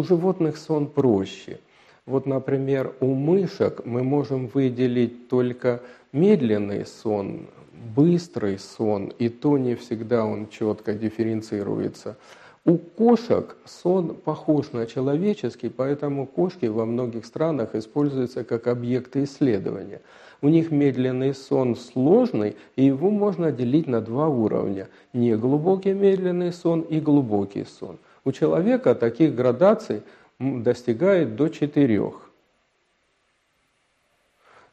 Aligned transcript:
У 0.00 0.02
животных 0.02 0.56
сон 0.56 0.86
проще. 0.86 1.60
Вот, 2.06 2.24
например, 2.24 2.94
у 3.00 3.12
мышек 3.12 3.84
мы 3.84 4.02
можем 4.02 4.46
выделить 4.46 5.28
только 5.28 5.82
медленный 6.10 6.86
сон, 6.86 7.48
быстрый 7.94 8.58
сон, 8.58 9.12
и 9.18 9.28
то 9.28 9.58
не 9.58 9.74
всегда 9.74 10.24
он 10.24 10.48
четко 10.48 10.94
дифференцируется. 10.94 12.16
У 12.64 12.78
кошек 12.78 13.58
сон 13.66 14.14
похож 14.14 14.72
на 14.72 14.86
человеческий, 14.86 15.68
поэтому 15.68 16.24
кошки 16.26 16.64
во 16.64 16.86
многих 16.86 17.26
странах 17.26 17.74
используются 17.74 18.42
как 18.42 18.68
объекты 18.68 19.24
исследования. 19.24 20.00
У 20.40 20.48
них 20.48 20.70
медленный 20.70 21.34
сон 21.34 21.76
сложный, 21.76 22.56
и 22.74 22.86
его 22.86 23.10
можно 23.10 23.52
делить 23.52 23.86
на 23.86 24.00
два 24.00 24.28
уровня. 24.28 24.88
Неглубокий 25.12 25.92
медленный 25.92 26.54
сон 26.54 26.80
и 26.80 27.00
глубокий 27.00 27.66
сон. 27.66 27.98
У 28.24 28.32
человека 28.32 28.94
таких 28.94 29.34
градаций 29.34 30.02
достигает 30.38 31.36
до 31.36 31.48
четырех. 31.48 32.30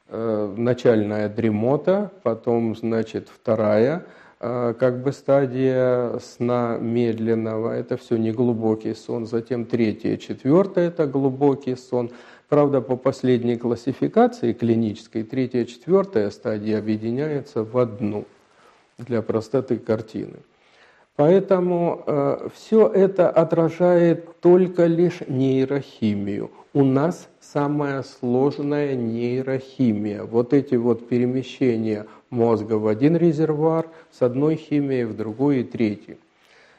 Э, 0.09 0.53
начальная 0.55 1.27
дремота, 1.27 2.11
потом, 2.23 2.77
значит, 2.77 3.27
вторая 3.27 4.05
э, 4.39 4.73
как 4.79 5.03
бы 5.03 5.11
стадия 5.11 6.17
сна 6.19 6.77
медленного, 6.77 7.73
это 7.73 7.97
все 7.97 8.15
неглубокий 8.15 8.95
сон, 8.95 9.25
затем 9.25 9.65
третья, 9.65 10.15
четвертая– 10.15 10.87
это 10.89 11.07
глубокий 11.07 11.75
сон. 11.75 12.11
Правда, 12.47 12.79
по 12.79 12.95
последней 12.95 13.57
классификации 13.57 14.53
клинической, 14.53 15.23
третья, 15.23 15.65
четвертая 15.65 16.29
стадия 16.29 16.79
объединяется 16.79 17.65
в 17.65 17.77
одну 17.77 18.23
для 18.97 19.21
простоты 19.21 19.77
картины. 19.77 20.37
Поэтому 21.17 22.03
э, 22.05 22.49
все 22.53 22.87
это 22.87 23.31
отражает 23.31 24.39
только 24.39 24.85
лишь 24.85 25.21
нейрохимию. 25.27 26.51
У 26.73 26.83
нас 26.83 27.27
самая 27.41 28.03
сложная 28.03 28.93
нейрохимия. 28.95 30.23
Вот 30.23 30.53
эти 30.53 30.75
вот 30.75 31.09
перемещения 31.09 32.05
мозга 32.29 32.75
в 32.75 32.85
один 32.85 33.17
резервуар 33.17 33.87
с 34.11 34.21
одной 34.21 34.57
химией 34.57 35.05
в 35.05 35.17
другой 35.17 35.61
и 35.61 35.63
третий. 35.63 36.19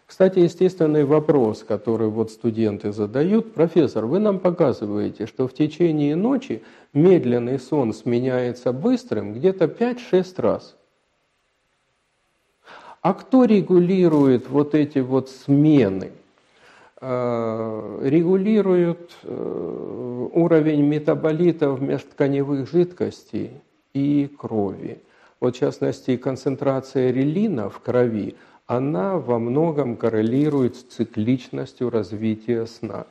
Кстати, 0.07 0.39
естественный 0.39 1.05
вопрос, 1.05 1.65
который 1.67 2.09
вот 2.09 2.31
студенты 2.31 2.93
задают. 2.93 3.53
Профессор, 3.55 4.07
вы 4.07 4.21
нам 4.21 4.39
показываете, 4.39 5.27
что 5.27 5.49
в 5.49 5.53
течение 5.53 6.15
ночи 6.15 6.63
медленный 6.93 7.59
сон 7.59 7.93
сменяется 7.93 8.73
быстрым 8.73 9.35
где-то 9.35 9.65
5-6 9.65 10.41
раз. 10.41 10.78
А 13.01 13.15
кто 13.15 13.45
регулирует 13.45 14.49
вот 14.49 14.75
эти 14.75 14.99
вот 14.99 15.31
смены? 15.31 16.11
Э, 17.01 18.01
регулируют 18.03 19.13
э, 19.23 20.29
уровень 20.33 20.83
метаболитов 20.83 21.81
межтканевых 21.81 22.69
жидкостей 22.69 23.53
и 23.95 24.29
крови. 24.37 25.01
Вот 25.39 25.55
в 25.55 25.59
частности, 25.61 26.17
концентрация 26.17 27.13
релина 27.13 27.71
в 27.71 27.79
крови, 27.79 28.35
она 28.67 29.17
во 29.17 29.39
многом 29.39 29.97
коррелирует 29.97 30.75
с 30.75 30.83
цикличностью 30.83 31.91
развития 31.91 32.67
сна. 32.67 33.07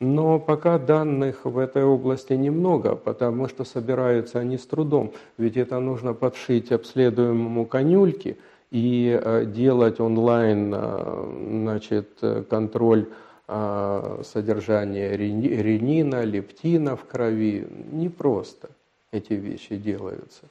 Но 0.00 0.38
пока 0.38 0.78
данных 0.78 1.44
в 1.44 1.58
этой 1.58 1.84
области 1.84 2.32
немного, 2.32 2.96
потому 2.96 3.48
что 3.48 3.64
собираются 3.64 4.38
они 4.38 4.56
с 4.56 4.66
трудом. 4.66 5.12
Ведь 5.36 5.58
это 5.58 5.78
нужно 5.78 6.14
подшить 6.14 6.72
обследуемому 6.72 7.66
конюльке– 7.66 8.38
и 8.70 9.18
э, 9.20 9.44
делать 9.46 10.00
онлайн 10.00 10.74
э, 10.74 11.48
значит, 11.50 12.20
контроль 12.50 13.08
э, 13.48 14.22
содержания 14.24 15.16
ренина, 15.16 16.22
лептина 16.24 16.96
в 16.96 17.04
крови. 17.04 17.66
Непросто 17.92 18.68
эти 19.12 19.34
вещи 19.34 19.76
делаются. 19.76 20.44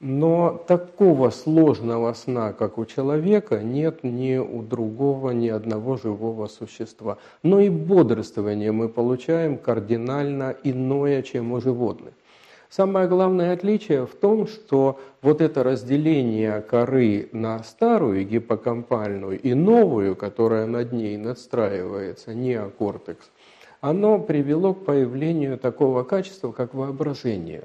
Но 0.00 0.60
такого 0.66 1.30
сложного 1.30 2.12
сна, 2.12 2.52
как 2.52 2.76
у 2.76 2.84
человека, 2.84 3.62
нет 3.62 4.02
ни 4.02 4.36
у 4.36 4.60
другого, 4.60 5.30
ни 5.30 5.46
одного 5.46 5.96
живого 5.96 6.48
существа. 6.48 7.18
Но 7.44 7.60
и 7.60 7.68
бодрствование 7.68 8.72
мы 8.72 8.88
получаем 8.88 9.56
кардинально 9.56 10.56
иное, 10.64 11.22
чем 11.22 11.52
у 11.52 11.60
животных. 11.60 12.14
Самое 12.74 13.06
главное 13.06 13.52
отличие 13.52 14.06
в 14.06 14.14
том, 14.14 14.46
что 14.46 14.98
вот 15.20 15.42
это 15.42 15.62
разделение 15.62 16.62
коры 16.62 17.28
на 17.32 17.62
старую 17.64 18.26
гиппокампальную 18.26 19.38
и 19.38 19.52
новую, 19.52 20.16
которая 20.16 20.64
над 20.64 20.90
ней 20.90 21.18
надстраивается, 21.18 22.32
неокортекс, 22.32 23.30
оно 23.82 24.18
привело 24.18 24.72
к 24.72 24.86
появлению 24.86 25.58
такого 25.58 26.02
качества, 26.02 26.50
как 26.52 26.72
воображение. 26.72 27.64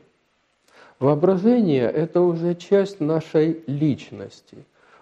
Воображение– 1.00 1.90
это 2.04 2.20
уже 2.20 2.54
часть 2.56 3.00
нашей 3.00 3.64
личности. 3.66 4.58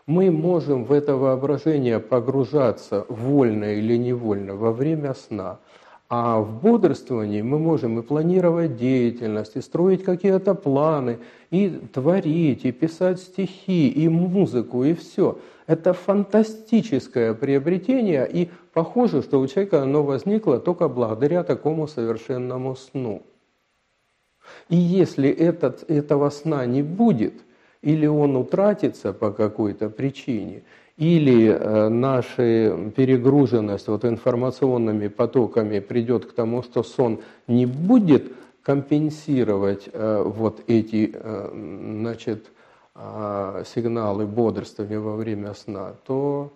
Мы 0.06 0.30
можем 0.30 0.86
в 0.86 0.92
это 0.92 1.16
воображение 1.16 2.00
погружаться 2.00 3.08
вольно 3.10 3.74
или 3.74 3.98
невольно 3.98 4.56
во 4.56 4.72
время 4.72 5.16
сна– 5.16 5.58
а 6.08 6.40
в 6.40 6.62
бодрствовании 6.62 7.42
мы 7.42 7.58
можем 7.58 8.00
и 8.00 8.04
планировать 8.04 8.78
деятельность, 8.78 9.56
и 9.56 9.62
строить 9.62 10.04
какие-то 10.04 10.54
планы, 10.54 11.20
и 11.50 11.70
творить, 11.92 12.66
и 12.66 12.72
писать 12.72 13.20
стихи, 13.20 13.90
и 13.90 14.08
музыку, 14.08 14.84
и 14.84 14.94
все. 14.94 15.40
Это 15.66 15.94
фантастическое 15.94 17.34
приобретение, 17.34 18.30
и 18.32 18.50
похоже, 18.74 19.24
что 19.24 19.40
у 19.40 19.48
человека 19.48 19.82
оно 19.82 20.04
возникло 20.04 20.60
только 20.60 20.88
благодаря 20.88 21.44
такому 21.44 21.88
совершенному 21.88 22.76
сну. 22.76 23.24
И 24.70 24.76
если 24.76 25.28
этот, 25.30 25.90
этого 25.90 26.30
сна 26.30 26.68
не 26.68 26.84
будет, 26.84 27.34
или 27.82 28.06
он 28.06 28.36
утратится 28.36 29.12
по 29.12 29.32
какой-то 29.32 29.90
причине– 29.90 30.64
или 30.98 31.50
э, 31.50 31.90
наша 31.90 32.92
перегруженность 32.96 33.88
вот 33.88 34.06
информационными 34.06 35.08
потоками 35.10 35.80
придет 35.80 36.26
к 36.26 36.34
тому, 36.34 36.64
что 36.64 36.84
сон 36.84 37.20
не 37.48 37.66
будет 37.66 38.32
компенсировать 38.64 39.90
э, 39.92 40.24
вот 40.26 40.64
эти 40.68 41.12
э, 41.14 41.50
значит, 41.54 42.48
сигналы 43.66 44.26
бодрствования 44.26 45.02
во 45.02 45.18
время 45.18 45.54
сна, 45.54 45.96
то 46.06 46.54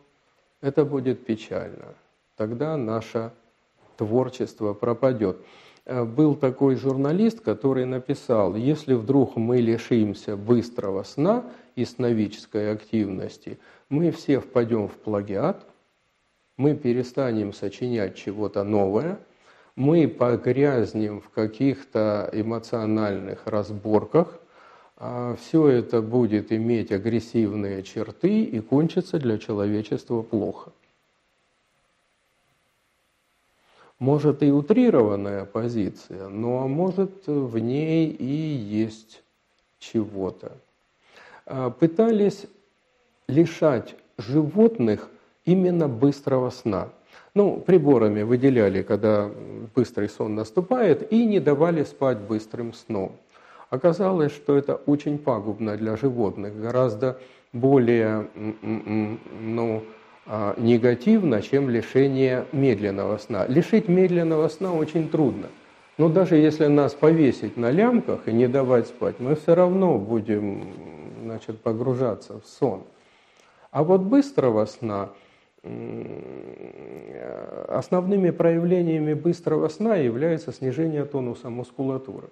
это 0.61 0.85
будет 0.85 1.25
печально. 1.25 1.93
Тогда 2.37 2.77
наше 2.77 3.31
творчество 3.97 4.73
пропадет. 4.73 5.35
Был 5.85 6.35
такой 6.35 6.77
журналист, 6.77 7.41
который 7.41 7.83
написал, 7.83 8.55
если 8.55 8.93
вдруг 8.93 9.35
мы 9.35 9.57
лишимся 9.57 10.37
быстрого 10.37 11.03
сна 11.03 11.43
и 11.75 11.83
сновидческой 11.83 12.71
активности– 12.71 13.59
мы 13.89 14.11
все 14.11 14.39
впадем 14.39 14.87
в 14.87 14.93
плагиат, 14.93 15.65
мы 16.57 16.75
перестанем 16.75 17.53
сочинять 17.53 18.15
чего-то 18.15 18.63
новое, 18.63 19.19
мы 19.75 20.07
погрязнем 20.07 21.21
в 21.21 21.29
каких-то 21.29 22.29
эмоциональных 22.33 23.47
разборках, 23.47 24.39
а 24.97 25.35
все 25.35 25.67
это 25.67 26.01
будет 26.01 26.51
иметь 26.51 26.91
агрессивные 26.91 27.83
черты 27.83 28.43
и 28.43 28.59
кончится 28.59 29.17
для 29.17 29.37
человечества 29.37 30.21
плохо. 30.21 30.71
Может 33.97 34.43
и 34.43 34.51
утрированная 34.51 35.45
позиция, 35.45 36.27
но 36.27 36.67
может 36.67 37.27
в 37.27 37.57
ней 37.57 38.09
и 38.09 38.25
есть 38.25 39.23
чего-то. 39.79 40.57
А, 41.45 41.69
пытались 41.69 42.45
лишать 43.29 43.95
животных 44.17 45.09
именно 45.45 45.87
быстрого 45.87 46.49
сна. 46.49 46.89
Ну, 47.33 47.57
приборами 47.57 48.23
выделяли, 48.23 48.81
когда 48.81 49.29
быстрый 49.75 50.09
сон 50.09 50.35
наступает, 50.35 51.11
и 51.11 51.25
не 51.25 51.39
давали 51.39 51.83
спать 51.83 52.17
быстрым 52.17 52.73
сном. 52.73 53.13
Оказалось, 53.69 54.31
что 54.31 54.57
это 54.57 54.75
очень 54.75 55.19
пагубно 55.19 55.77
для 55.77 55.95
животных, 55.95 56.59
гораздо 56.59 57.19
более 57.53 58.27
ну, 59.41 59.83
а, 60.25 60.55
негативно, 60.57 61.41
чем 61.41 61.69
лишение 61.69 62.45
медленного 62.51 63.17
сна. 63.17 63.45
Лишить 63.47 63.87
медленного 63.87 64.47
сна 64.47 64.73
очень 64.73 65.07
трудно. 65.07 65.47
Но 65.97 66.09
даже 66.09 66.35
если 66.35 66.65
нас 66.65 66.93
повесить 66.93 67.57
на 67.57 67.71
лямках 67.71 68.27
и 68.27 68.31
не 68.31 68.47
давать 68.47 68.87
спать, 68.87 69.15
мы 69.19 69.35
все 69.35 69.53
равно 69.53 69.97
будем 69.97 70.73
значит, 71.23 71.59
погружаться 71.61 72.39
в 72.39 72.47
сон. 72.47 72.83
А 73.71 73.83
вот 73.83 74.01
быстрого 74.01 74.65
сна, 74.65 75.09
основными 77.67 78.31
проявлениями 78.31 79.13
быстрого 79.13 79.67
сна 79.69 79.95
является 79.95 80.51
снижение 80.51 81.05
тонуса 81.05 81.49
мускулатуры. 81.49 82.29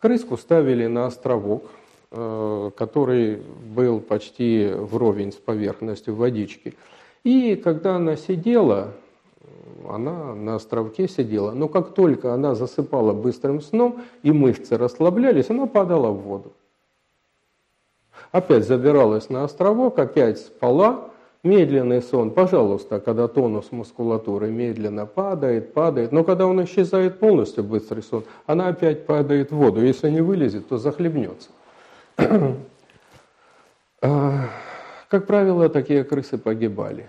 Крыску 0.00 0.36
ставили 0.36 0.86
на 0.86 1.06
островок, 1.06 1.64
э, 2.10 2.70
который 2.76 3.42
был 3.74 4.00
почти 4.00 4.68
вровень 4.72 5.32
с 5.32 5.36
поверхностью 5.36 6.14
водички. 6.14 6.74
И 7.24 7.56
когда 7.56 7.96
она 7.96 8.16
сидела, 8.16 8.92
Она 9.88 10.34
на 10.34 10.56
островке 10.56 11.06
сидела. 11.08 11.52
Но 11.52 11.68
как 11.68 11.94
только 11.94 12.34
она 12.34 12.54
засыпала 12.54 13.12
быстрым 13.12 13.60
сном 13.60 14.02
и 14.24 14.32
мышцы 14.32 14.76
расслаблялись, 14.76 15.50
она 15.50 15.66
падала 15.66 16.10
в 16.10 16.22
воду. 16.22 16.52
Опять 18.36 18.66
забиралась 18.66 19.30
на 19.30 19.44
островок, 19.44 19.98
опять 19.98 20.38
спала, 20.38 21.08
медленный 21.42 22.02
сон. 22.02 22.30
Пожалуйста, 22.30 23.00
когда 23.00 23.28
тонус 23.28 23.72
мускулатуры 23.72 24.50
медленно 24.50 25.06
падает, 25.06 25.72
падает. 25.72 26.12
Но 26.12 26.22
когда 26.22 26.46
он 26.46 26.62
исчезает 26.62 27.18
полностью, 27.18 27.64
быстрый 27.64 28.02
сон, 28.02 28.24
она 28.44 28.68
опять 28.68 29.06
падает 29.06 29.52
в 29.52 29.56
воду. 29.56 29.80
Если 29.80 30.10
не 30.10 30.20
вылезет, 30.20 30.68
то 30.68 30.76
захлебнется. 30.76 31.48
А, 34.02 34.50
как 35.08 35.26
правило, 35.26 35.70
такие 35.70 36.04
крысы 36.04 36.36
погибали. 36.36 37.08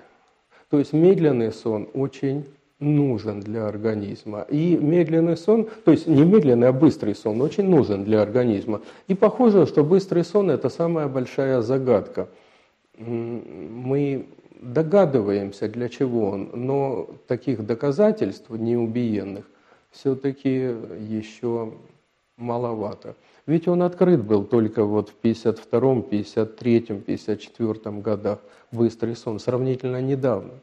То 0.69 0.79
есть 0.79 0.93
медленный 0.93 1.51
сон 1.51 1.89
очень 1.93 2.45
нужен 2.79 3.39
для 3.39 3.67
организма. 3.67 4.41
И 4.49 4.77
медленный 4.77 5.37
сон, 5.37 5.67
то 5.83 5.91
есть 5.91 6.07
не 6.07 6.23
медленный, 6.23 6.67
а 6.67 6.73
быстрый 6.73 7.15
сон 7.15 7.41
очень 7.41 7.67
нужен 7.67 8.03
для 8.03 8.21
организма. 8.21 8.81
И 9.07 9.15
похоже, 9.15 9.65
что 9.65 9.83
быстрый 9.83 10.23
сон– 10.23 10.49
это 10.51 10.69
самая 10.69 11.07
большая 11.07 11.61
загадка. 11.61 12.27
Мы 12.97 14.27
догадываемся, 14.59 15.67
для 15.67 15.89
чего 15.89 16.29
он, 16.29 16.49
но 16.53 17.09
таких 17.27 17.65
доказательств 17.65 18.49
неубиенных 18.49 19.45
все-таки 19.91 20.75
еще 21.09 21.73
маловато. 22.37 23.15
Ведь 23.45 23.67
он 23.67 23.81
открыт 23.81 24.23
был 24.23 24.43
только 24.43 24.83
вот 24.83 25.09
в 25.09 25.25
52-м, 25.25 26.01
53-м, 26.01 27.03
54-м 27.07 28.01
годах, 28.01 28.39
быстрый 28.71 29.15
сон, 29.15 29.39
сравнительно 29.39 30.01
недавно. 30.01 30.53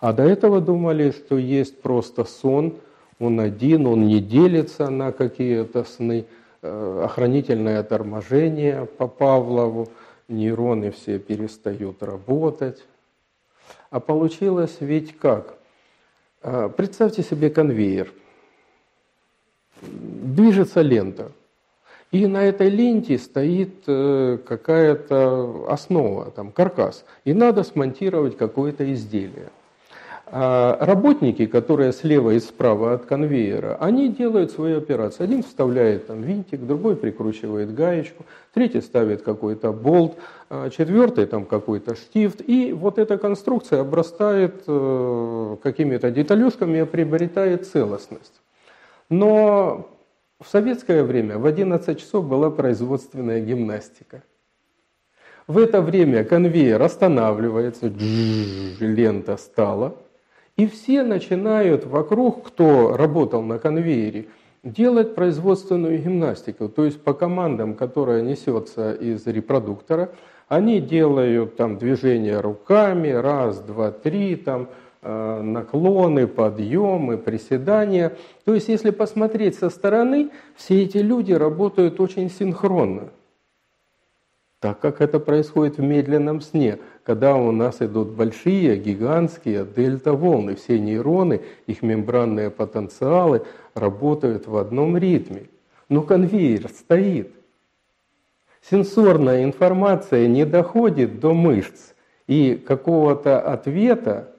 А 0.00 0.12
до 0.12 0.22
этого 0.22 0.60
думали, 0.60 1.10
что 1.10 1.36
есть 1.36 1.80
просто 1.82 2.24
сон, 2.24 2.76
он 3.18 3.40
один, 3.40 3.86
он 3.86 4.06
не 4.06 4.20
делится 4.20 4.90
на 4.90 5.10
какие-то 5.10 5.82
сны, 5.84 6.26
э, 6.62 7.02
охранительное 7.04 7.82
торможение 7.82 8.86
по 8.86 9.08
Павлову, 9.08 9.88
нейроны 10.28 10.92
все 10.92 11.18
перестают 11.18 12.02
работать. 12.02 12.84
А 13.90 13.98
получилось 13.98 14.76
ведь 14.80 15.18
как? 15.18 15.58
А, 16.42 16.68
представьте 16.68 17.22
себе 17.22 17.50
конвейер. 17.50 18.12
Движется 19.82 20.80
лента. 20.82 21.32
И 22.12 22.26
на 22.26 22.44
этой 22.44 22.70
ленте 22.70 23.18
стоит 23.18 23.82
э, 23.86 24.38
какая-то 24.46 25.66
основа, 25.68 26.30
там, 26.30 26.52
каркас. 26.52 27.04
И 27.24 27.34
надо 27.34 27.64
смонтировать 27.64 28.36
какое-то 28.36 28.90
изделие. 28.92 29.50
А 30.30 30.76
работники, 30.84 31.46
которые 31.46 31.92
слева 31.92 32.32
и 32.32 32.40
справа 32.40 32.92
от 32.92 33.06
конвейера, 33.06 33.78
они 33.80 34.10
делают 34.10 34.50
свои 34.50 34.74
операции. 34.74 35.24
Один 35.24 35.42
вставляет 35.42 36.06
там 36.06 36.20
винтик, 36.20 36.66
другой 36.66 36.96
прикручивает 36.96 37.74
гаечку, 37.74 38.26
третий 38.52 38.82
ставит 38.82 39.22
какой-то 39.22 39.72
болт, 39.72 40.18
а 40.50 40.68
четвертый 40.68 41.24
там 41.24 41.46
какой-то 41.46 41.94
штифт. 41.94 42.42
И 42.46 42.74
вот 42.74 42.98
эта 42.98 43.16
конструкция 43.16 43.80
обрастает 43.80 44.64
э, 44.66 45.56
какими-то 45.62 46.10
деталюшками 46.10 46.82
и 46.82 46.84
приобретает 46.84 47.66
целостность. 47.66 48.42
Но 49.08 49.88
в 50.40 50.48
советское 50.48 51.04
время 51.04 51.38
в 51.38 51.46
11 51.46 51.98
часов 51.98 52.26
была 52.26 52.50
производственная 52.50 53.40
гимнастика. 53.40 54.22
В 55.46 55.56
это 55.56 55.80
время 55.80 56.22
конвейер 56.24 56.82
останавливается, 56.82 57.86
лента 57.88 59.38
стала– 59.38 59.96
и 60.58 60.66
все 60.66 61.04
начинают 61.04 61.86
вокруг, 61.86 62.48
кто 62.48 62.96
работал 62.96 63.42
на 63.42 63.58
конвейере, 63.58 64.26
делать 64.64 65.14
производственную 65.14 66.02
гимнастику. 66.02 66.68
То 66.68 66.84
есть 66.84 67.00
по 67.00 67.14
командам, 67.14 67.74
которая 67.74 68.22
несется 68.22 68.92
из 68.92 69.24
репродуктора, 69.26 70.10
они 70.48 70.80
делают 70.80 71.56
там 71.56 71.78
движения 71.78 72.40
руками, 72.40 73.08
раз, 73.10 73.60
два, 73.60 73.92
три, 73.92 74.34
там, 74.34 74.68
э, 75.02 75.40
наклоны, 75.42 76.26
подъемы, 76.26 77.18
приседания. 77.18 78.16
То 78.44 78.52
есть 78.52 78.68
если 78.68 78.90
посмотреть 78.90 79.54
со 79.54 79.70
стороны, 79.70 80.30
все 80.56 80.82
эти 80.82 80.98
люди 80.98 81.32
работают 81.32 82.00
очень 82.00 82.28
синхронно 82.30 83.10
так 84.60 84.80
как 84.80 85.00
это 85.00 85.20
происходит 85.20 85.78
в 85.78 85.82
медленном 85.82 86.40
сне, 86.40 86.78
когда 87.04 87.36
у 87.36 87.52
нас 87.52 87.80
идут 87.80 88.08
большие, 88.08 88.76
гигантские 88.76 89.64
дельта-волны. 89.64 90.56
Все 90.56 90.78
нейроны, 90.78 91.42
их 91.66 91.82
мембранные 91.82 92.50
потенциалы 92.50 93.44
работают 93.74 94.46
в 94.46 94.56
одном 94.56 94.96
ритме. 94.96 95.44
Но 95.88 96.02
конвейер 96.02 96.68
стоит. 96.68 97.32
Сенсорная 98.60 99.44
информация 99.44 100.26
не 100.26 100.44
доходит 100.44 101.20
до 101.20 101.32
мышц, 101.32 101.94
и 102.26 102.56
какого-то 102.56 103.40
ответа 103.40 104.34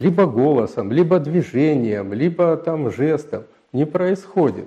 либо 0.00 0.26
голосом, 0.26 0.90
либо 0.90 1.20
движением, 1.20 2.12
либо 2.12 2.56
там 2.56 2.90
жестом 2.90 3.44
не 3.72 3.84
происходит. 3.84 4.66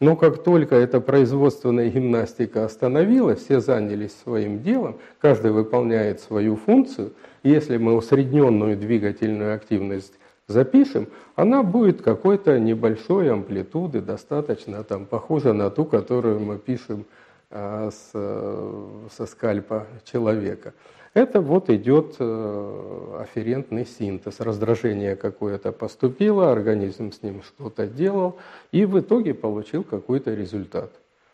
Но 0.00 0.14
как 0.14 0.44
только 0.44 0.76
эта 0.76 1.00
производственная 1.00 1.90
гимнастика 1.90 2.64
остановилась, 2.64 3.40
все 3.40 3.60
занялись 3.60 4.14
своим 4.22 4.62
делом, 4.62 4.98
каждый 5.20 5.50
выполняет 5.50 6.20
свою 6.20 6.54
функцию, 6.56 7.12
если 7.42 7.78
мы 7.78 7.96
усредненную 7.96 8.76
двигательную 8.76 9.54
активность 9.54 10.14
запишем, 10.46 11.08
она 11.34 11.62
будет 11.62 12.02
какой-то 12.02 12.58
небольшой 12.60 13.30
амплитуды, 13.30 14.00
достаточно 14.00 14.84
там, 14.84 15.04
похожа 15.04 15.52
на 15.52 15.68
ту, 15.68 15.84
которую 15.84 16.40
мы 16.40 16.58
пишем 16.58 17.04
а, 17.50 17.90
с, 17.90 18.10
со 18.12 19.26
скальпа 19.26 19.86
человека. 20.04 20.74
Это 21.14 21.40
вот 21.40 21.70
идет 21.70 22.16
э, 22.18 23.18
афферентный 23.20 23.86
синтез. 23.86 24.40
Раздражение 24.40 25.16
какое-то 25.16 25.72
поступило, 25.72 26.52
организм 26.52 27.12
с 27.12 27.22
ним 27.22 27.42
что-то 27.42 27.86
делал, 27.86 28.38
и 28.72 28.84
в 28.84 29.00
итоге 29.00 29.34
получил 29.34 29.84
какой-то 29.84 30.34
результат. 30.34 30.90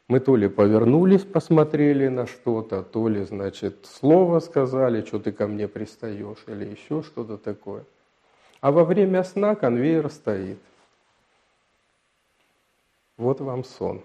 Мы 0.07 0.21
то 0.21 0.37
ли 0.37 0.49
повернулись, 0.49 1.23
посмотрели 1.23 2.09
на 2.09 2.27
что-то, 2.27 2.83
то 2.83 3.09
ли, 3.09 3.25
значит, 3.25 3.87
слово 3.87 4.41
сказали, 4.41 5.03
что 5.03 5.19
ты 5.19 5.33
ко 5.33 5.47
мне 5.47 5.67
пристаешь, 5.67 6.45
или 6.47 6.67
еще 6.67 7.03
что-то 7.03 7.39
такое. 7.39 7.85
А 8.61 8.71
во 8.71 8.85
время 8.85 9.25
сна 9.25 9.55
конвейер 9.55 10.11
стоит. 10.11 10.59
Вот 13.17 13.41
вам 13.41 13.65
сон. 13.65 14.03